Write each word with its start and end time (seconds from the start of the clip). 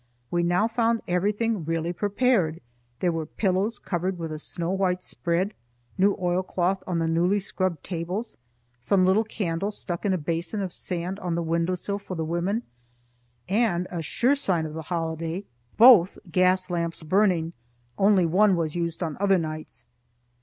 We 0.31 0.41
now 0.41 0.67
found 0.67 1.03
everything 1.07 1.63
really 1.63 1.93
prepared; 1.93 2.59
there 3.01 3.11
were 3.11 3.25
the 3.25 3.31
pillows 3.37 3.77
covered 3.77 4.17
with 4.17 4.31
a 4.31 4.39
snow 4.39 4.71
white 4.71 5.03
spread, 5.03 5.53
new 5.95 6.17
oilcloth 6.19 6.81
on 6.87 6.97
the 6.97 7.05
newly 7.07 7.37
scrubbed 7.39 7.83
tables, 7.83 8.35
some 8.79 9.05
little 9.05 9.23
candles 9.23 9.77
stuck 9.77 10.03
in 10.03 10.11
a 10.11 10.17
basin 10.17 10.59
of 10.59 10.73
sand 10.73 11.19
on 11.19 11.35
the 11.35 11.43
window 11.43 11.75
sill 11.75 11.99
for 11.99 12.15
the 12.15 12.25
women, 12.25 12.63
and 13.47 13.87
a 13.91 14.01
sure 14.01 14.33
sign 14.33 14.65
of 14.65 14.75
a 14.75 14.81
holiday 14.81 15.43
both 15.77 16.17
gas 16.31 16.71
lamps 16.71 17.03
burning. 17.03 17.53
Only 17.99 18.25
one 18.25 18.55
was 18.55 18.75
used 18.75 19.03
on 19.03 19.17
other 19.19 19.37
nights. 19.37 19.85